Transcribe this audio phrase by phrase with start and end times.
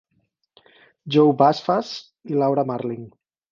[1.17, 1.93] Joe Buzzfuzz
[2.35, 3.07] i Laura Marling.